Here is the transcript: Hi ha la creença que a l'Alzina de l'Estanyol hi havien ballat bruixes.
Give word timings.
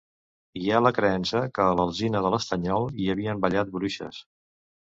Hi 0.61 0.71
ha 0.71 0.79
la 0.85 0.91
creença 0.97 1.41
que 1.59 1.67
a 1.67 1.75
l'Alzina 1.81 2.23
de 2.27 2.33
l'Estanyol 2.37 2.89
hi 3.03 3.13
havien 3.17 3.47
ballat 3.47 3.73
bruixes. 3.79 4.27